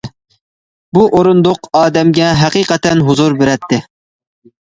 [0.97, 3.81] بۇ ئورۇندۇق ئادەمگە ھەقىقەتەن ھۇزۇر بېرەتتى.